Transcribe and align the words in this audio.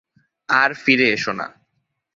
আর 0.49 0.71
ফিরে 0.73 1.07
এসো 1.13 1.33
না। 1.33 1.47